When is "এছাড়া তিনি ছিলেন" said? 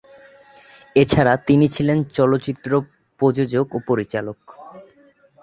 0.95-1.97